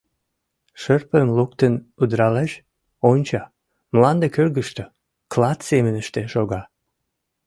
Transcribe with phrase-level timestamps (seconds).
[0.81, 2.51] Шырпым луктын удыралеш,
[3.09, 3.43] онча:
[3.93, 4.83] мланде кӧргыштӧ,
[5.31, 6.61] клат семыныште, шога.